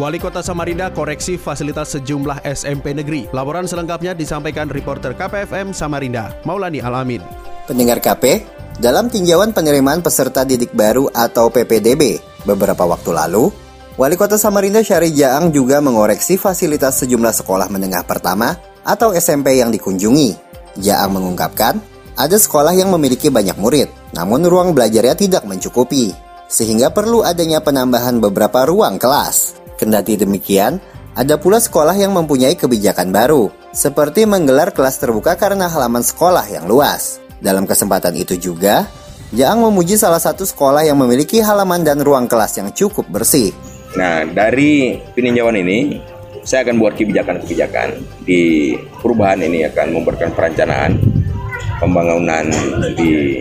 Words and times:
Wali 0.00 0.16
Kota 0.16 0.40
Samarinda 0.40 0.88
koreksi 0.88 1.36
fasilitas 1.36 1.92
sejumlah 1.92 2.40
SMP 2.48 2.96
negeri. 2.96 3.28
Laporan 3.36 3.68
selengkapnya 3.68 4.16
disampaikan 4.16 4.72
reporter 4.72 5.12
KPFM 5.12 5.76
Samarinda, 5.76 6.32
Maulani 6.48 6.80
Alamin. 6.80 7.20
Pendengar 7.68 8.00
KP, 8.00 8.40
dalam 8.80 9.12
tinjauan 9.12 9.52
penerimaan 9.52 10.00
peserta 10.00 10.40
didik 10.48 10.72
baru 10.72 11.12
atau 11.12 11.52
PPDB 11.52 12.16
beberapa 12.48 12.88
waktu 12.88 13.12
lalu, 13.12 13.52
Wali 14.00 14.16
Kota 14.16 14.40
Samarinda 14.40 14.80
Syari 14.80 15.12
Jaang 15.12 15.52
juga 15.52 15.84
mengoreksi 15.84 16.40
fasilitas 16.40 16.96
sejumlah 17.04 17.36
sekolah 17.36 17.68
menengah 17.68 18.00
pertama 18.08 18.56
atau 18.80 19.12
SMP 19.12 19.60
yang 19.60 19.68
dikunjungi. 19.68 20.32
Jaang 20.80 21.12
mengungkapkan, 21.12 21.76
ada 22.16 22.40
sekolah 22.40 22.72
yang 22.72 22.88
memiliki 22.88 23.28
banyak 23.28 23.60
murid, 23.60 23.92
namun 24.16 24.48
ruang 24.48 24.72
belajarnya 24.72 25.12
tidak 25.12 25.44
mencukupi, 25.44 26.16
sehingga 26.48 26.88
perlu 26.88 27.20
adanya 27.20 27.60
penambahan 27.60 28.16
beberapa 28.16 28.64
ruang 28.64 28.96
kelas. 28.96 29.59
Kendati 29.80 30.20
demikian, 30.20 30.76
ada 31.16 31.40
pula 31.40 31.56
sekolah 31.56 31.96
yang 31.96 32.12
mempunyai 32.12 32.52
kebijakan 32.52 33.08
baru, 33.08 33.48
seperti 33.72 34.28
menggelar 34.28 34.76
kelas 34.76 35.00
terbuka 35.00 35.40
karena 35.40 35.72
halaman 35.72 36.04
sekolah 36.04 36.44
yang 36.52 36.68
luas. 36.68 37.16
Dalam 37.40 37.64
kesempatan 37.64 38.12
itu 38.20 38.36
juga, 38.36 38.84
Jaang 39.30 39.62
memuji 39.62 39.94
salah 39.94 40.18
satu 40.18 40.42
sekolah 40.42 40.82
yang 40.82 40.98
memiliki 40.98 41.38
halaman 41.38 41.86
dan 41.86 42.02
ruang 42.02 42.26
kelas 42.26 42.58
yang 42.58 42.74
cukup 42.74 43.06
bersih. 43.06 43.54
Nah, 43.94 44.26
dari 44.26 44.98
peninjauan 45.14 45.54
ini, 45.54 46.02
saya 46.42 46.66
akan 46.66 46.82
buat 46.82 46.98
kebijakan-kebijakan 46.98 47.88
di 48.26 48.74
perubahan 48.98 49.38
ini 49.46 49.70
akan 49.70 49.86
memberikan 49.94 50.34
perencanaan 50.34 50.98
pembangunan 51.78 52.50
di 52.98 53.40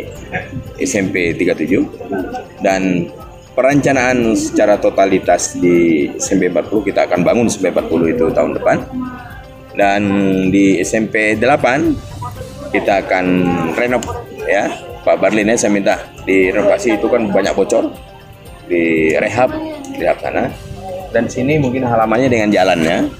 SMP 0.77 1.33
37 1.33 2.61
dan 2.61 3.09
perencanaan 3.59 4.39
secara 4.39 4.79
totalitas 4.79 5.59
di 5.59 6.07
SMP 6.15 6.47
40 6.47 6.79
kita 6.79 7.11
akan 7.11 7.27
bangun 7.27 7.51
SMP 7.51 7.75
40 7.75 8.15
itu 8.15 8.25
tahun 8.31 8.55
depan. 8.55 8.77
Dan 9.75 10.01
di 10.47 10.79
SMP 10.79 11.35
8 11.35 12.71
kita 12.71 13.03
akan 13.03 13.25
renov 13.75 13.99
ya. 14.47 14.71
Pak 15.03 15.19
Barlin 15.19 15.51
ya 15.51 15.59
saya 15.59 15.75
minta 15.75 15.99
direnovasi 16.23 17.03
itu 17.03 17.11
kan 17.11 17.27
banyak 17.27 17.51
bocor 17.51 17.91
di 18.71 19.11
rehab 19.19 19.51
di 19.91 20.07
sana. 20.07 20.47
Dan 21.11 21.27
sini 21.27 21.59
mungkin 21.59 21.83
halamannya 21.83 22.31
dengan 22.31 22.55
jalannya 22.55 23.11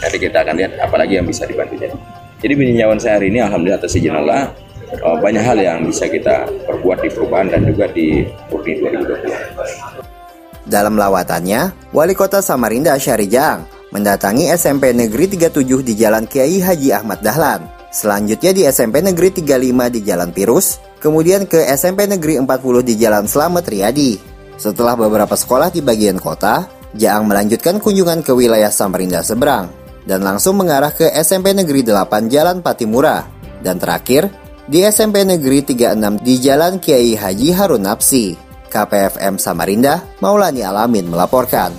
nanti 0.00 0.16
kita 0.16 0.40
akan 0.40 0.56
lihat 0.56 0.72
apalagi 0.80 1.20
yang 1.20 1.28
bisa 1.28 1.44
dibantu. 1.44 1.76
Jadi 1.76 1.92
jadi 2.40 2.96
saya 2.96 3.20
hari 3.20 3.28
ini 3.28 3.44
alhamdulillah 3.44 3.76
atas 3.76 3.92
izin 3.92 4.16
Allah 4.16 4.56
uh, 5.00 5.16
banyak 5.16 5.40
hal 5.40 5.56
yang 5.56 5.78
bisa 5.88 6.04
kita 6.10 6.44
perbuat 6.68 7.00
di 7.00 7.08
perubahan 7.08 7.48
dan 7.48 7.64
juga 7.64 7.88
di 7.88 8.26
Purni 8.52 8.76
2020. 8.80 10.68
Dalam 10.68 10.94
lawatannya, 10.94 11.90
Wali 11.90 12.14
Kota 12.14 12.44
Samarinda 12.44 12.94
Syarijang 12.94 13.66
mendatangi 13.92 14.48
SMP 14.54 14.96
Negeri 14.96 15.28
37 15.36 15.84
di 15.84 15.92
Jalan 15.98 16.24
Kiai 16.24 16.62
Haji 16.62 16.88
Ahmad 16.96 17.20
Dahlan. 17.20 17.68
Selanjutnya 17.92 18.56
di 18.56 18.62
SMP 18.64 19.04
Negeri 19.04 19.36
35 19.36 19.92
di 19.92 20.00
Jalan 20.00 20.32
Pirus, 20.32 20.80
kemudian 20.96 21.44
ke 21.44 21.60
SMP 21.76 22.08
Negeri 22.08 22.40
40 22.40 22.48
di 22.80 22.94
Jalan 22.96 23.28
Slamet 23.28 23.68
Riyadi. 23.68 24.16
Setelah 24.56 24.96
beberapa 24.96 25.36
sekolah 25.36 25.68
di 25.68 25.84
bagian 25.84 26.16
kota, 26.16 26.64
Jaang 26.96 27.28
melanjutkan 27.28 27.80
kunjungan 27.80 28.24
ke 28.24 28.32
wilayah 28.32 28.72
Samarinda 28.72 29.20
seberang 29.20 29.68
dan 30.08 30.20
langsung 30.24 30.58
mengarah 30.58 30.90
ke 30.92 31.08
SMP 31.12 31.52
Negeri 31.52 31.84
8 31.84 32.32
Jalan 32.32 32.64
Patimura. 32.64 33.28
Dan 33.62 33.78
terakhir, 33.78 34.26
di 34.72 34.80
SMP 34.88 35.20
Negeri 35.28 35.60
36 35.60 36.24
di 36.24 36.40
Jalan 36.40 36.80
Kiai 36.80 37.12
Haji 37.12 37.52
Harun 37.52 37.84
Napsi. 37.84 38.32
KPFM 38.72 39.36
Samarinda, 39.36 40.00
Maulani 40.24 40.64
Alamin 40.64 41.12
melaporkan. 41.12 41.76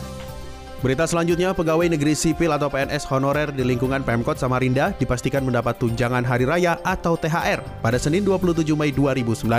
Berita 0.85 1.09
selanjutnya, 1.09 1.57
pegawai 1.57 1.89
negeri 1.89 2.13
sipil 2.13 2.53
atau 2.53 2.69
PNS 2.69 3.09
honorer 3.09 3.49
di 3.49 3.65
lingkungan 3.65 4.05
Pemkot 4.05 4.37
Samarinda 4.37 4.93
dipastikan 5.01 5.41
mendapat 5.41 5.81
tunjangan 5.81 6.21
hari 6.21 6.45
raya 6.45 6.77
atau 6.85 7.17
THR 7.17 7.65
pada 7.81 7.97
Senin 7.97 8.21
27 8.21 8.61
Mei 8.77 8.93
2019. 8.93 9.49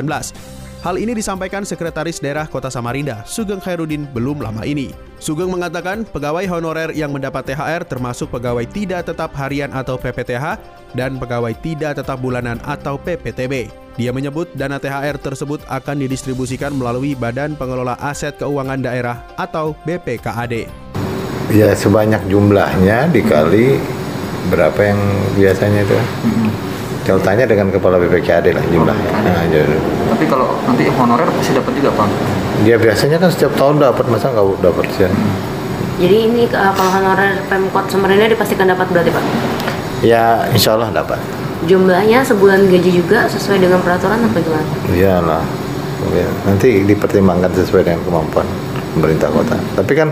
Hal 0.84 1.00
ini 1.00 1.16
disampaikan 1.16 1.64
Sekretaris 1.64 2.20
Daerah 2.20 2.44
Kota 2.44 2.68
Samarinda, 2.68 3.24
Sugeng 3.24 3.56
Khairudin, 3.56 4.04
belum 4.12 4.44
lama 4.44 4.68
ini. 4.68 4.92
Sugeng 5.16 5.48
mengatakan 5.48 6.04
pegawai 6.04 6.44
honorer 6.44 6.92
yang 6.92 7.08
mendapat 7.08 7.40
THR 7.48 7.88
termasuk 7.88 8.28
pegawai 8.28 8.68
tidak 8.68 9.08
tetap 9.08 9.32
harian 9.32 9.72
atau 9.72 9.96
PPTH 9.96 10.60
dan 10.92 11.16
pegawai 11.16 11.56
tidak 11.64 11.96
tetap 11.96 12.20
bulanan 12.20 12.60
atau 12.68 13.00
PPTB. 13.00 13.72
Dia 13.96 14.12
menyebut 14.12 14.52
dana 14.52 14.76
THR 14.76 15.16
tersebut 15.16 15.64
akan 15.72 16.04
didistribusikan 16.04 16.76
melalui 16.76 17.16
Badan 17.16 17.56
Pengelola 17.56 17.96
Aset 17.96 18.36
Keuangan 18.36 18.84
Daerah 18.84 19.24
atau 19.40 19.72
BPKAD. 19.88 20.68
Ya 21.48 21.72
sebanyak 21.72 22.28
jumlahnya 22.28 23.08
dikali 23.08 23.80
berapa 24.52 24.80
yang 24.84 25.00
biasanya 25.32 25.80
itu. 25.80 25.98
Kalau 27.04 27.20
tanya 27.20 27.44
dengan 27.44 27.68
kepala 27.68 28.00
BPKAD 28.00 28.56
lah 28.56 28.64
jumlahnya. 28.72 29.10
Nah, 29.12 29.44
jadi. 29.52 29.76
Tapi 30.08 30.24
kalau 30.24 30.56
nanti 30.64 30.88
honorer 30.88 31.28
pasti 31.28 31.52
dapat 31.52 31.72
juga 31.76 31.90
Pak? 31.92 32.08
Dia 32.64 32.76
biasanya 32.80 33.20
kan 33.20 33.28
setiap 33.28 33.52
tahun 33.60 33.76
dapat, 33.76 34.08
masa 34.08 34.32
nggak 34.32 34.64
dapat 34.64 34.84
sih? 34.96 35.04
Jadi 36.00 36.16
ini 36.32 36.48
uh, 36.48 36.72
kalau 36.72 36.90
honorer 36.96 37.44
Pemkot 37.52 37.92
Samarinda 37.92 38.24
dipastikan 38.24 38.72
dapat 38.72 38.88
berarti 38.88 39.12
Pak? 39.12 39.24
Ya 40.00 40.48
insya 40.48 40.80
Allah 40.80 40.88
dapat. 40.96 41.20
Jumlahnya 41.68 42.24
sebulan 42.24 42.72
gaji 42.72 42.90
juga 43.04 43.28
sesuai 43.28 43.60
dengan 43.60 43.84
peraturan 43.84 44.24
apa 44.24 44.38
gimana? 44.40 44.68
Iyalah. 44.88 45.44
Ya, 46.12 46.28
nanti 46.44 46.84
dipertimbangkan 46.84 47.52
sesuai 47.52 47.84
dengan 47.84 48.00
kemampuan 48.04 48.44
pemerintah 48.96 49.28
kota. 49.32 49.56
Tapi 49.76 49.92
kan 49.92 50.08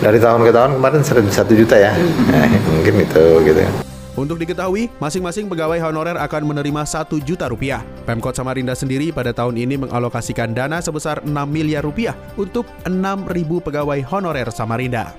dari 0.00 0.16
tahun 0.20 0.44
ke 0.44 0.52
tahun 0.52 0.80
kemarin 0.80 1.00
satu 1.04 1.52
juta 1.52 1.76
ya, 1.76 1.92
nah, 2.32 2.48
mungkin 2.72 3.04
itu 3.04 3.24
gitu 3.44 3.60
ya. 3.60 3.70
Untuk 4.14 4.38
diketahui, 4.38 4.94
masing-masing 5.02 5.50
pegawai 5.50 5.82
honorer 5.82 6.14
akan 6.14 6.54
menerima 6.54 6.86
1 6.86 7.18
juta 7.26 7.50
rupiah. 7.50 7.82
Pemkot 8.06 8.30
Samarinda 8.30 8.70
sendiri 8.78 9.10
pada 9.10 9.34
tahun 9.34 9.58
ini 9.58 9.74
mengalokasikan 9.74 10.54
dana 10.54 10.78
sebesar 10.78 11.18
6 11.26 11.34
miliar 11.50 11.82
rupiah 11.82 12.14
untuk 12.38 12.62
6.000 12.86 13.26
pegawai 13.58 13.98
honorer 14.06 14.46
Samarinda. 14.54 15.10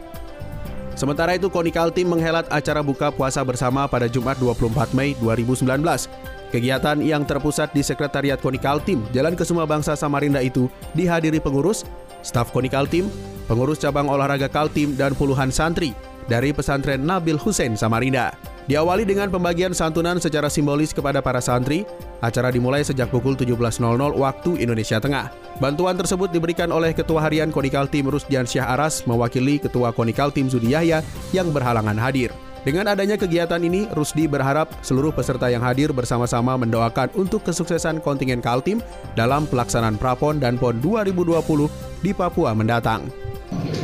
Sementara 0.95 1.35
itu, 1.35 1.51
Konikal 1.51 1.91
Tim 1.91 2.07
menghelat 2.07 2.47
acara 2.47 2.79
buka 2.79 3.11
puasa 3.11 3.43
bersama 3.43 3.83
pada 3.83 4.07
Jumat 4.07 4.39
24 4.39 4.95
Mei 4.95 5.11
2019. 5.19 5.67
Kegiatan 6.55 7.03
yang 7.03 7.27
terpusat 7.27 7.75
di 7.75 7.83
Sekretariat 7.83 8.39
Konikal 8.39 8.79
Tim 8.79 9.03
Jalan 9.11 9.35
Kesuma 9.35 9.67
Bangsa 9.67 9.99
Samarinda 9.99 10.39
itu 10.39 10.71
dihadiri 10.95 11.43
pengurus, 11.43 11.83
staf 12.23 12.55
Konikal 12.55 12.87
Tim, 12.87 13.11
pengurus 13.51 13.83
cabang 13.83 14.07
olahraga 14.07 14.47
Kaltim, 14.47 14.95
dan 14.95 15.11
puluhan 15.19 15.51
santri 15.51 15.91
dari 16.31 16.55
pesantren 16.55 17.03
Nabil 17.03 17.35
Hussein 17.35 17.75
Samarinda. 17.75 18.54
Diawali 18.65 19.05
dengan 19.05 19.29
pembagian 19.29 19.77
santunan 19.77 20.17
secara 20.17 20.49
simbolis 20.49 20.89
kepada 20.89 21.21
para 21.21 21.37
santri, 21.37 21.85
acara 22.17 22.49
dimulai 22.49 22.81
sejak 22.81 23.13
pukul 23.13 23.37
17.00 23.37 23.77
waktu 24.17 24.51
Indonesia 24.57 24.97
Tengah. 24.97 25.29
Bantuan 25.61 25.93
tersebut 25.93 26.33
diberikan 26.33 26.73
oleh 26.73 26.89
Ketua 26.89 27.21
Harian 27.21 27.53
Konikal 27.53 27.85
Tim 27.85 28.09
Rusdian 28.09 28.49
Syah 28.49 28.73
Aras 28.73 29.05
mewakili 29.05 29.61
Ketua 29.61 29.93
Konikal 29.93 30.33
Tim 30.33 30.49
Zudi 30.49 30.73
Yahya 30.73 31.05
yang 31.29 31.53
berhalangan 31.53 31.93
hadir. 32.01 32.33
Dengan 32.65 32.89
adanya 32.89 33.13
kegiatan 33.13 33.61
ini, 33.61 33.85
Rusdi 33.93 34.25
berharap 34.25 34.73
seluruh 34.81 35.13
peserta 35.13 35.45
yang 35.53 35.61
hadir 35.61 35.93
bersama-sama 35.93 36.57
mendoakan 36.57 37.13
untuk 37.13 37.45
kesuksesan 37.45 38.01
kontingen 38.01 38.41
Kaltim 38.41 38.81
dalam 39.13 39.45
pelaksanaan 39.45 40.01
Prapon 40.01 40.41
dan 40.41 40.57
PON 40.57 40.81
2020 40.81 41.69
di 42.01 42.17
Papua 42.17 42.57
mendatang. 42.57 43.05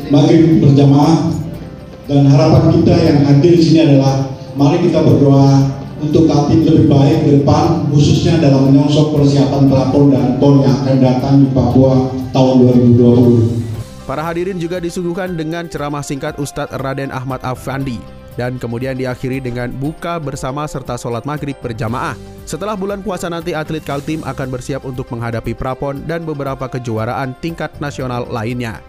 Mari 0.10 0.58
berjamaah 0.58 1.30
dan 2.10 2.26
harapan 2.34 2.82
kita 2.82 2.96
yang 2.98 3.20
hadir 3.30 3.54
di 3.54 3.62
sini 3.62 3.80
adalah 3.86 4.41
mari 4.56 4.78
kita 4.84 5.00
berdoa 5.04 5.80
untuk 6.02 6.26
Kaltim 6.26 6.66
lebih 6.66 6.90
baik 6.90 7.18
ke 7.24 7.30
depan 7.40 7.86
khususnya 7.94 8.42
dalam 8.42 8.74
menyongsong 8.74 9.14
persiapan 9.14 9.70
Prapon 9.70 10.06
dan 10.10 10.26
PON 10.42 10.66
yang 10.66 10.74
akan 10.82 10.98
datang 10.98 11.36
di 11.46 11.48
Papua 11.54 11.94
tahun 12.34 12.54
2020. 12.98 14.10
Para 14.10 14.26
hadirin 14.26 14.58
juga 14.58 14.82
disuguhkan 14.82 15.38
dengan 15.38 15.70
ceramah 15.70 16.02
singkat 16.02 16.36
Ustadz 16.42 16.74
Raden 16.82 17.14
Ahmad 17.14 17.40
Afandi 17.46 18.02
dan 18.36 18.58
kemudian 18.58 18.98
diakhiri 18.98 19.44
dengan 19.44 19.70
buka 19.78 20.18
bersama 20.18 20.66
serta 20.66 20.98
sholat 20.98 21.24
maghrib 21.24 21.56
berjamaah. 21.62 22.18
Setelah 22.50 22.74
bulan 22.74 23.06
puasa 23.06 23.30
nanti 23.30 23.54
atlet 23.54 23.86
Kaltim 23.86 24.26
akan 24.26 24.48
bersiap 24.50 24.84
untuk 24.84 25.08
menghadapi 25.14 25.54
prapon 25.54 26.04
dan 26.10 26.26
beberapa 26.26 26.66
kejuaraan 26.66 27.38
tingkat 27.40 27.72
nasional 27.78 28.26
lainnya. 28.28 28.82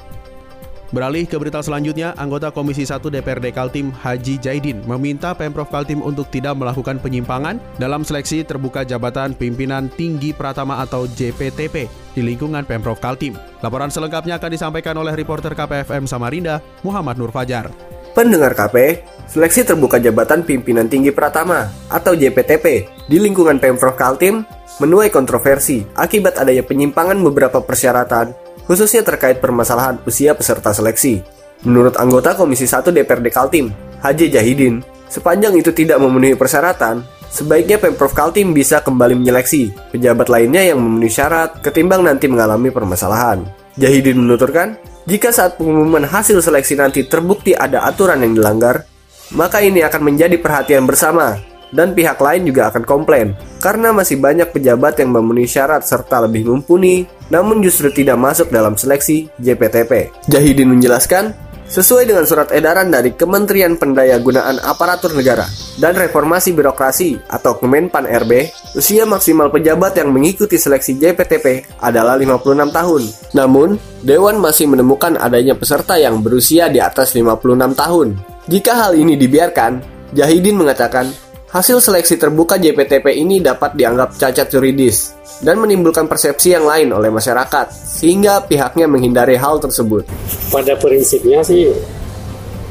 Beralih 0.93 1.25
ke 1.25 1.41
berita 1.41 1.65
selanjutnya, 1.65 2.13
anggota 2.21 2.53
Komisi 2.53 2.85
1 2.85 3.01
DPRD 3.01 3.57
Kaltim 3.57 3.89
Haji 3.97 4.37
Jaidin 4.37 4.85
meminta 4.85 5.33
Pemprov 5.33 5.73
Kaltim 5.73 6.05
untuk 6.05 6.29
tidak 6.29 6.53
melakukan 6.53 7.01
penyimpangan 7.01 7.57
dalam 7.81 8.05
seleksi 8.05 8.45
terbuka 8.45 8.85
jabatan 8.85 9.33
pimpinan 9.33 9.89
tinggi 9.89 10.37
Pratama 10.37 10.85
atau 10.85 11.09
JPTP 11.09 11.89
di 12.13 12.21
lingkungan 12.21 12.69
Pemprov 12.69 13.01
Kaltim. 13.01 13.33
Laporan 13.65 13.89
selengkapnya 13.89 14.37
akan 14.37 14.53
disampaikan 14.53 14.93
oleh 15.01 15.17
reporter 15.17 15.57
KPFM 15.57 16.05
Samarinda, 16.05 16.61
Muhammad 16.85 17.17
Nur 17.17 17.33
Fajar. 17.33 17.73
Pendengar 18.13 18.53
KP, 18.53 19.01
seleksi 19.25 19.65
terbuka 19.65 19.97
jabatan 19.97 20.45
pimpinan 20.45 20.93
tinggi 20.93 21.09
Pratama 21.09 21.73
atau 21.89 22.13
JPTP 22.13 22.85
di 23.09 23.17
lingkungan 23.17 23.57
Pemprov 23.57 23.97
Kaltim 23.97 24.45
menuai 24.77 25.09
kontroversi 25.09 25.81
akibat 25.97 26.37
adanya 26.37 26.61
penyimpangan 26.61 27.17
beberapa 27.17 27.65
persyaratan 27.65 28.42
khususnya 28.67 29.03
terkait 29.07 29.39
permasalahan 29.39 29.99
usia 30.05 30.37
peserta 30.37 30.75
seleksi. 30.75 31.23
Menurut 31.63 31.95
anggota 31.99 32.35
Komisi 32.35 32.67
1 32.67 32.91
DPRD 32.91 33.31
Kaltim, 33.31 33.71
Haji 34.03 34.27
Jahidin, 34.35 34.83
sepanjang 35.07 35.55
itu 35.55 35.71
tidak 35.71 36.03
memenuhi 36.03 36.35
persyaratan, 36.35 37.07
sebaiknya 37.31 37.79
Pemprov 37.79 38.11
Kaltim 38.11 38.51
bisa 38.51 38.83
kembali 38.83 39.15
menyeleksi 39.15 39.71
pejabat 39.95 40.27
lainnya 40.27 40.67
yang 40.67 40.83
memenuhi 40.83 41.11
syarat 41.11 41.63
ketimbang 41.63 42.03
nanti 42.03 42.27
mengalami 42.27 42.75
permasalahan. 42.75 43.47
Jahidin 43.79 44.19
menuturkan, 44.19 44.75
jika 45.07 45.31
saat 45.31 45.59
pengumuman 45.59 46.03
hasil 46.03 46.43
seleksi 46.43 46.75
nanti 46.79 47.07
terbukti 47.07 47.55
ada 47.55 47.87
aturan 47.87 48.23
yang 48.27 48.35
dilanggar, 48.35 48.87
maka 49.33 49.65
ini 49.65 49.81
akan 49.81 50.03
menjadi 50.13 50.37
perhatian 50.39 50.85
bersama 50.85 51.41
dan 51.73 51.97
pihak 51.97 52.21
lain 52.21 52.45
juga 52.45 52.69
akan 52.69 52.85
komplain 52.85 53.33
karena 53.59 53.91
masih 53.91 54.21
banyak 54.21 54.53
pejabat 54.53 55.01
yang 55.01 55.11
memenuhi 55.11 55.49
syarat 55.49 55.83
serta 55.83 56.29
lebih 56.29 56.45
mumpuni 56.47 57.09
namun 57.33 57.65
justru 57.65 57.89
tidak 57.89 58.21
masuk 58.21 58.53
dalam 58.53 58.77
seleksi 58.77 59.33
JPTP. 59.41 60.13
Jahidin 60.29 60.69
menjelaskan, 60.69 61.33
sesuai 61.73 62.05
dengan 62.05 62.29
surat 62.29 62.53
edaran 62.53 62.93
dari 62.93 63.17
Kementerian 63.17 63.81
Pendayagunaan 63.81 64.61
Aparatur 64.61 65.17
Negara 65.17 65.49
dan 65.81 65.97
Reformasi 65.97 66.53
Birokrasi 66.53 67.17
atau 67.33 67.57
Kemenpan 67.57 68.05
RB, 68.05 68.53
usia 68.77 69.09
maksimal 69.09 69.49
pejabat 69.49 69.97
yang 69.97 70.13
mengikuti 70.13 70.61
seleksi 70.61 71.01
JPTP 71.01 71.81
adalah 71.81 72.21
56 72.21 72.69
tahun. 72.69 73.03
Namun, 73.33 73.81
Dewan 74.05 74.37
masih 74.37 74.69
menemukan 74.69 75.17
adanya 75.17 75.57
peserta 75.57 75.97
yang 75.97 76.21
berusia 76.21 76.69
di 76.69 76.85
atas 76.85 77.17
56 77.17 77.73
tahun. 77.73 78.21
Jika 78.53 78.73
hal 78.77 78.93
ini 78.93 79.17
dibiarkan, 79.17 79.81
Jahidin 80.13 80.61
mengatakan 80.61 81.09
Hasil 81.53 81.85
seleksi 81.85 82.17
terbuka 82.17 82.57
JPTP 82.57 83.13
ini 83.13 83.37
dapat 83.37 83.77
dianggap 83.77 84.17
cacat 84.17 84.49
juridis 84.49 85.13
dan 85.45 85.61
menimbulkan 85.61 86.09
persepsi 86.09 86.57
yang 86.57 86.65
lain 86.65 86.89
oleh 86.97 87.13
masyarakat, 87.13 87.69
sehingga 87.69 88.41
pihaknya 88.49 88.89
menghindari 88.89 89.37
hal 89.37 89.61
tersebut. 89.61 90.09
Pada 90.49 90.73
prinsipnya 90.81 91.45
sih, 91.45 91.69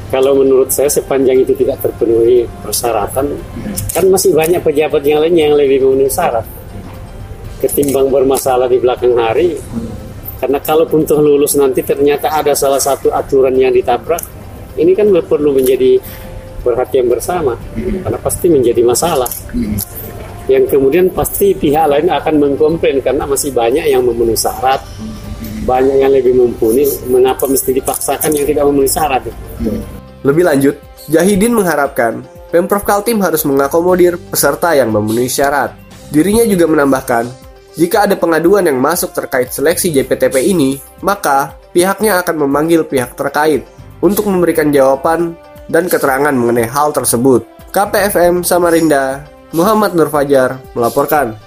kalau 0.09 0.33
menurut 0.33 0.73
saya 0.73 0.89
sepanjang 0.89 1.45
itu 1.45 1.53
tidak 1.61 1.77
terpenuhi 1.77 2.49
persyaratan, 2.65 3.29
kan 3.93 4.05
masih 4.09 4.33
banyak 4.33 4.65
pejabat 4.65 5.05
yang 5.05 5.21
lain 5.21 5.37
yang 5.37 5.53
lebih 5.53 5.85
memenuhi 5.85 6.09
syarat. 6.09 6.49
Ketimbang 7.61 8.09
bermasalah 8.09 8.65
di 8.65 8.81
belakang 8.81 9.13
hari, 9.13 9.61
karena 10.41 10.57
kalaupun 10.57 11.05
toh 11.05 11.21
lulus 11.21 11.53
nanti 11.53 11.85
ternyata 11.85 12.33
ada 12.33 12.57
salah 12.57 12.81
satu 12.81 13.13
aturan 13.13 13.53
yang 13.53 13.69
ditabrak, 13.69 14.25
ini 14.73 14.97
kan 14.97 15.05
perlu 15.21 15.53
menjadi 15.53 16.01
perhatian 16.61 17.09
bersama 17.09 17.57
karena 17.75 18.19
pasti 18.21 18.47
menjadi 18.47 18.81
masalah. 18.85 19.29
Yang 20.49 20.77
kemudian 20.77 21.09
pasti 21.13 21.53
pihak 21.53 21.85
lain 21.89 22.09
akan 22.09 22.35
mengkomplain 22.37 23.01
karena 23.01 23.25
masih 23.25 23.53
banyak 23.53 23.85
yang 23.89 24.01
memenuhi 24.05 24.37
syarat. 24.37 24.81
Banyak 25.61 25.97
yang 26.01 26.09
lebih 26.09 26.33
mumpuni. 26.33 26.85
Mengapa 27.05 27.45
mesti 27.45 27.69
dipaksakan 27.69 28.33
yang 28.33 28.45
tidak 28.49 28.63
memenuhi 28.65 28.89
syarat? 28.89 29.21
Lebih 30.21 30.43
lanjut 30.45 30.75
Jahidin 31.09 31.57
mengharapkan 31.57 32.21
Pemprov 32.53 32.85
Kaltim 32.85 33.23
harus 33.23 33.41
mengakomodir 33.47 34.19
peserta 34.19 34.75
yang 34.77 34.93
memenuhi 34.93 35.31
syarat. 35.31 35.73
Dirinya 36.11 36.43
juga 36.43 36.67
menambahkan 36.67 37.51
jika 37.71 38.03
ada 38.03 38.19
pengaduan 38.19 38.67
yang 38.67 38.75
masuk 38.83 39.15
terkait 39.15 39.47
seleksi 39.55 39.95
JPTP 39.95 40.43
ini, 40.43 40.75
maka 40.99 41.55
pihaknya 41.71 42.19
akan 42.19 42.43
memanggil 42.43 42.83
pihak 42.83 43.15
terkait 43.15 43.63
untuk 44.03 44.27
memberikan 44.27 44.75
jawaban 44.75 45.39
dan 45.71 45.87
keterangan 45.87 46.35
mengenai 46.35 46.67
hal 46.67 46.91
tersebut. 46.91 47.47
KPFM 47.71 48.43
Samarinda, 48.43 49.23
Muhammad 49.55 49.95
Nur 49.95 50.11
Fajar 50.11 50.59
melaporkan. 50.75 51.39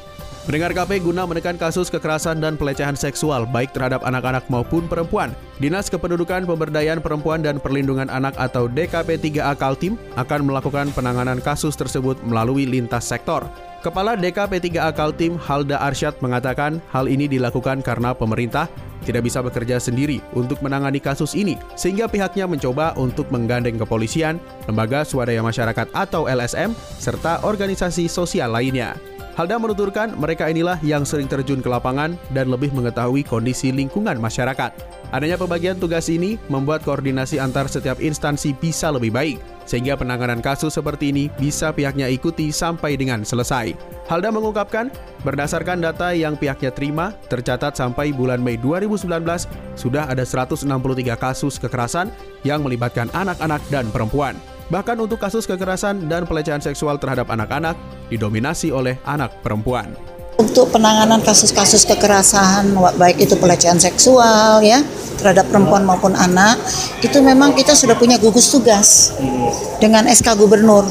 Pendengar 0.44 0.76
KP 0.76 1.00
guna 1.00 1.24
menekan 1.24 1.56
kasus 1.56 1.88
kekerasan 1.88 2.36
dan 2.36 2.60
pelecehan 2.60 2.92
seksual 2.92 3.48
baik 3.48 3.72
terhadap 3.72 4.04
anak-anak 4.04 4.44
maupun 4.52 4.84
perempuan. 4.84 5.32
Dinas 5.56 5.88
Kependudukan 5.88 6.44
Pemberdayaan 6.44 7.00
Perempuan 7.00 7.40
dan 7.40 7.56
Perlindungan 7.56 8.12
Anak 8.12 8.36
atau 8.36 8.68
DKP 8.68 9.16
3A 9.16 9.56
Kaltim 9.56 9.96
akan 10.20 10.44
melakukan 10.44 10.92
penanganan 10.92 11.40
kasus 11.40 11.72
tersebut 11.80 12.20
melalui 12.28 12.68
lintas 12.68 13.08
sektor. 13.08 13.48
Kepala 13.80 14.20
DKP 14.20 14.68
3A 14.68 14.92
Kaltim 14.92 15.40
Halda 15.40 15.80
Arsyad 15.80 16.12
mengatakan 16.20 16.76
hal 16.92 17.08
ini 17.08 17.24
dilakukan 17.24 17.80
karena 17.80 18.12
pemerintah 18.12 18.68
tidak 19.08 19.24
bisa 19.24 19.40
bekerja 19.40 19.80
sendiri 19.80 20.20
untuk 20.36 20.60
menangani 20.60 21.00
kasus 21.00 21.32
ini, 21.32 21.56
sehingga 21.72 22.04
pihaknya 22.04 22.44
mencoba 22.44 22.92
untuk 23.00 23.32
menggandeng 23.32 23.80
kepolisian, 23.80 24.36
lembaga 24.68 25.08
swadaya 25.08 25.40
masyarakat 25.40 25.88
atau 25.96 26.28
LSM, 26.28 26.76
serta 27.00 27.40
organisasi 27.44 28.08
sosial 28.12 28.52
lainnya. 28.52 29.13
Halda 29.34 29.58
menuturkan 29.58 30.14
mereka 30.14 30.46
inilah 30.46 30.78
yang 30.78 31.02
sering 31.02 31.26
terjun 31.26 31.58
ke 31.58 31.66
lapangan 31.66 32.14
dan 32.30 32.54
lebih 32.54 32.70
mengetahui 32.70 33.26
kondisi 33.26 33.74
lingkungan 33.74 34.14
masyarakat. 34.22 34.70
Adanya 35.10 35.34
pembagian 35.34 35.74
tugas 35.74 36.06
ini 36.06 36.38
membuat 36.46 36.86
koordinasi 36.86 37.42
antar 37.42 37.66
setiap 37.66 37.98
instansi 37.98 38.54
bisa 38.54 38.94
lebih 38.94 39.10
baik, 39.10 39.42
sehingga 39.66 39.98
penanganan 39.98 40.38
kasus 40.38 40.78
seperti 40.78 41.10
ini 41.10 41.34
bisa 41.34 41.74
pihaknya 41.74 42.06
ikuti 42.06 42.54
sampai 42.54 42.94
dengan 42.94 43.26
selesai. 43.26 43.74
Halda 44.06 44.30
mengungkapkan, 44.30 44.94
berdasarkan 45.26 45.82
data 45.82 46.14
yang 46.14 46.38
pihaknya 46.38 46.70
terima, 46.70 47.10
tercatat 47.26 47.74
sampai 47.74 48.14
bulan 48.14 48.38
Mei 48.38 48.54
2019 48.54 49.10
sudah 49.74 50.06
ada 50.06 50.22
163 50.22 50.62
kasus 51.18 51.58
kekerasan 51.58 52.06
yang 52.46 52.62
melibatkan 52.62 53.10
anak-anak 53.10 53.62
dan 53.66 53.90
perempuan. 53.90 54.38
Bahkan 54.72 54.96
untuk 54.96 55.20
kasus 55.20 55.44
kekerasan 55.44 56.08
dan 56.08 56.24
pelecehan 56.24 56.60
seksual 56.60 56.96
terhadap 56.96 57.28
anak-anak 57.28 57.76
didominasi 58.08 58.72
oleh 58.72 58.96
anak 59.04 59.44
perempuan. 59.44 59.92
Untuk 60.34 60.74
penanganan 60.74 61.22
kasus-kasus 61.22 61.86
kekerasan 61.86 62.74
baik 62.98 63.22
itu 63.22 63.38
pelecehan 63.38 63.78
seksual 63.78 64.66
ya 64.66 64.82
terhadap 65.14 65.46
perempuan 65.46 65.86
maupun 65.86 66.10
anak 66.18 66.58
itu 67.06 67.22
memang 67.22 67.54
kita 67.54 67.70
sudah 67.70 67.94
punya 67.94 68.18
gugus 68.18 68.50
tugas 68.50 69.14
dengan 69.78 70.10
SK 70.10 70.34
gubernur 70.34 70.82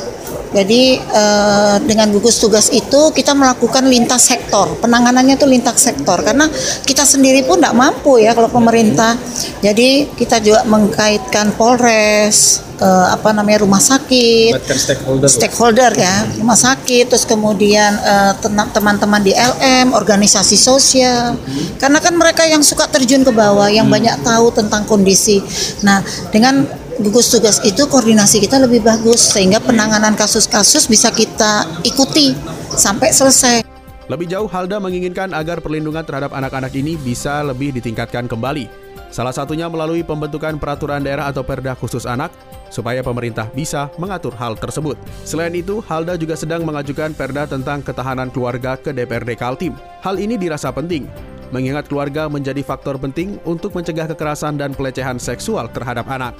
jadi 0.53 1.01
eh, 1.01 1.75
dengan 1.89 2.13
gugus 2.13 2.37
tugas 2.37 2.69
itu 2.69 3.09
kita 3.09 3.33
melakukan 3.33 3.89
lintas 3.89 4.29
sektor, 4.29 4.69
penanganannya 4.77 5.33
itu 5.33 5.49
lintas 5.49 5.81
sektor 5.81 6.21
karena 6.21 6.45
kita 6.85 7.01
sendiri 7.01 7.41
pun 7.41 7.57
tidak 7.57 7.73
mampu 7.73 8.21
ya 8.21 8.37
kalau 8.37 8.53
pemerintah. 8.53 9.17
Jadi 9.65 10.13
kita 10.13 10.37
juga 10.45 10.61
mengkaitkan 10.69 11.57
Polres, 11.57 12.61
eh, 12.83 13.07
apa 13.15 13.31
namanya 13.31 13.63
rumah 13.63 13.79
sakit, 13.79 14.59
stakeholder, 14.59 15.27
stakeholder 15.31 15.91
ya, 15.95 16.27
rumah 16.35 16.59
sakit, 16.59 17.07
terus 17.07 17.23
kemudian 17.23 17.95
eh, 17.95 18.33
teman-teman 18.75 19.23
di 19.23 19.31
LM, 19.31 19.95
organisasi 19.95 20.59
sosial, 20.59 21.39
hmm. 21.39 21.79
karena 21.79 22.03
kan 22.03 22.13
mereka 22.13 22.43
yang 22.43 22.59
suka 22.59 22.91
terjun 22.91 23.23
ke 23.23 23.31
bawah, 23.31 23.71
yang 23.71 23.87
hmm. 23.87 23.95
banyak 23.95 24.15
tahu 24.21 24.51
tentang 24.51 24.83
kondisi. 24.83 25.39
Nah 25.87 26.03
dengan 26.29 26.67
gugus 27.01 27.33
tugas 27.33 27.57
itu 27.65 27.89
koordinasi 27.89 28.37
kita 28.37 28.61
lebih 28.61 28.85
bagus 28.85 29.33
sehingga 29.33 29.57
penanganan 29.57 30.13
kasus-kasus 30.13 30.85
bisa 30.85 31.09
kita 31.09 31.65
ikuti 31.81 32.37
sampai 32.77 33.09
selesai. 33.09 33.72
Lebih 34.11 34.27
jauh, 34.27 34.51
Halda 34.51 34.83
menginginkan 34.83 35.31
agar 35.31 35.63
perlindungan 35.63 36.03
terhadap 36.03 36.35
anak-anak 36.35 36.75
ini 36.75 36.99
bisa 36.99 37.39
lebih 37.39 37.71
ditingkatkan 37.71 38.27
kembali. 38.27 38.67
Salah 39.13 39.31
satunya 39.31 39.69
melalui 39.69 40.01
pembentukan 40.01 40.57
peraturan 40.57 41.05
daerah 41.05 41.29
atau 41.29 41.45
perda 41.45 41.77
khusus 41.77 42.03
anak, 42.09 42.33
supaya 42.73 43.05
pemerintah 43.05 43.45
bisa 43.53 43.93
mengatur 44.01 44.33
hal 44.35 44.57
tersebut. 44.57 44.97
Selain 45.21 45.53
itu, 45.53 45.79
Halda 45.85 46.17
juga 46.17 46.33
sedang 46.33 46.65
mengajukan 46.65 47.13
perda 47.13 47.45
tentang 47.45 47.85
ketahanan 47.85 48.33
keluarga 48.33 48.73
ke 48.73 48.89
DPRD 48.89 49.37
Kaltim. 49.37 49.77
Hal 50.01 50.17
ini 50.17 50.35
dirasa 50.35 50.73
penting, 50.73 51.05
mengingat 51.53 51.85
keluarga 51.85 52.25
menjadi 52.25 52.65
faktor 52.65 52.97
penting 52.97 53.37
untuk 53.45 53.77
mencegah 53.77 54.09
kekerasan 54.09 54.57
dan 54.57 54.73
pelecehan 54.73 55.21
seksual 55.21 55.69
terhadap 55.69 56.09
anak. 56.09 56.33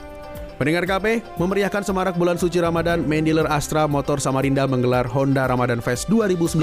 Pendengar 0.64 0.88
KP, 0.88 1.20
memeriahkan 1.36 1.84
semarak 1.84 2.16
bulan 2.16 2.40
suci 2.40 2.56
Ramadan, 2.64 3.04
main 3.04 3.28
Astra 3.52 3.84
Motor 3.84 4.24
Samarinda 4.24 4.64
menggelar 4.64 5.04
Honda 5.12 5.44
Ramadan 5.44 5.84
Fest 5.84 6.08
2019 6.08 6.56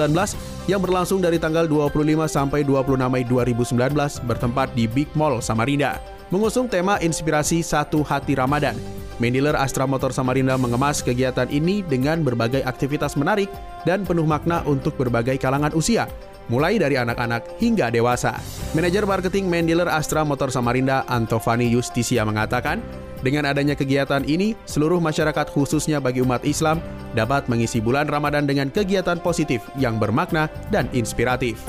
yang 0.73 0.81
berlangsung 0.81 1.21
dari 1.21 1.37
tanggal 1.37 1.69
25 1.69 2.09
sampai 2.25 2.65
26 2.65 2.97
Mei 2.97 3.29
2019 3.29 4.25
bertempat 4.25 4.73
di 4.73 4.89
Big 4.89 5.05
Mall 5.13 5.45
Samarinda. 5.45 6.01
Mengusung 6.33 6.65
tema 6.65 6.97
inspirasi 7.05 7.61
satu 7.61 8.01
hati 8.01 8.41
Ramadan. 8.41 8.73
main 9.21 9.37
Astra 9.53 9.85
Motor 9.85 10.17
Samarinda 10.17 10.57
mengemas 10.57 11.05
kegiatan 11.05 11.53
ini 11.53 11.85
dengan 11.85 12.25
berbagai 12.25 12.65
aktivitas 12.65 13.21
menarik 13.21 13.53
dan 13.85 14.09
penuh 14.09 14.25
makna 14.25 14.65
untuk 14.65 14.97
berbagai 14.97 15.37
kalangan 15.37 15.77
usia, 15.77 16.09
mulai 16.49 16.81
dari 16.81 16.97
anak-anak 16.97 17.61
hingga 17.61 17.93
dewasa. 17.93 18.33
Manajer 18.73 19.05
marketing 19.05 19.45
main 19.53 19.69
Astra 19.93 20.25
Motor 20.25 20.49
Samarinda, 20.49 21.05
Antovani 21.05 21.69
Justisia 21.69 22.25
mengatakan, 22.25 22.81
dengan 23.21 23.49
adanya 23.49 23.77
kegiatan 23.77 24.25
ini, 24.25 24.57
seluruh 24.65 24.97
masyarakat 24.97 25.53
khususnya 25.53 26.01
bagi 26.01 26.25
umat 26.25 26.41
Islam 26.49 26.81
dapat 27.13 27.53
mengisi 27.53 27.79
bulan 27.85 28.09
Ramadan 28.09 28.49
dengan 28.49 28.73
kegiatan 28.73 29.21
positif 29.21 29.61
yang 29.77 30.01
bermakna 30.01 30.49
dan 30.73 30.89
inspiratif. 30.97 31.61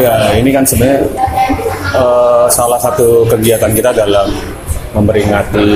Ya, 0.00 0.32
ini 0.40 0.50
kan 0.50 0.64
sebenarnya 0.64 1.04
uh, 1.94 2.46
salah 2.48 2.80
satu 2.80 3.28
kegiatan 3.28 3.76
kita 3.76 3.92
dalam 3.92 4.32
memperingati 4.90 5.70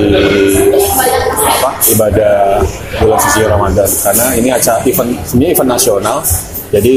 apa 1.39 1.69
ibadah 1.87 2.59
bulan 2.99 3.19
suci 3.23 3.41
Ramadan 3.47 3.87
karena 3.87 4.25
ini 4.35 4.49
acara 4.51 4.83
event 4.83 5.15
sebenarnya 5.23 5.51
event 5.55 5.69
nasional 5.71 6.17
jadi 6.75 6.95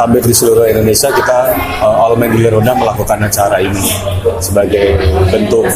hampir 0.00 0.22
di 0.24 0.32
seluruh 0.32 0.64
Indonesia 0.64 1.12
kita 1.12 1.38
uh, 1.84 2.02
All 2.08 2.16
Men 2.16 2.32
Honda 2.32 2.72
melakukan 2.72 3.20
acara 3.20 3.60
ini 3.60 3.92
sebagai 4.40 4.96
bentuk 5.28 5.68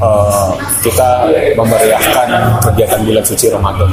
uh, 0.00 0.56
kita 0.80 1.30
memeriahkan 1.54 2.28
kegiatan 2.64 3.00
bulan 3.04 3.24
suci 3.24 3.46
Ramadan. 3.52 3.88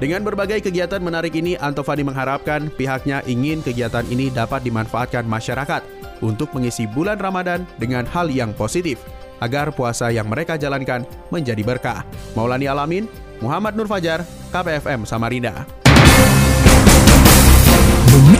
Dengan 0.00 0.24
berbagai 0.24 0.64
kegiatan 0.64 1.00
menarik 1.00 1.36
ini, 1.36 1.60
Antovani 1.60 2.04
mengharapkan 2.04 2.72
pihaknya 2.72 3.20
ingin 3.28 3.60
kegiatan 3.60 4.04
ini 4.08 4.32
dapat 4.32 4.64
dimanfaatkan 4.64 5.28
masyarakat 5.28 5.84
untuk 6.24 6.52
mengisi 6.56 6.88
bulan 6.88 7.20
Ramadan 7.20 7.68
dengan 7.76 8.08
hal 8.08 8.32
yang 8.32 8.56
positif, 8.56 8.96
agar 9.44 9.72
puasa 9.76 10.08
yang 10.08 10.28
mereka 10.28 10.56
jalankan 10.56 11.04
menjadi 11.28 11.60
berkah. 11.60 12.00
Maulani 12.32 12.64
Alamin, 12.64 13.04
Muhammad 13.44 13.76
Nur 13.76 13.88
Fajar, 13.88 14.24
KPFM 14.48 15.04
Samarinda. 15.04 15.79